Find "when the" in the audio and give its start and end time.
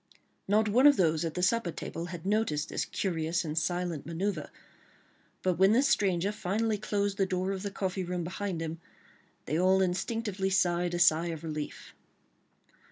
5.59-5.83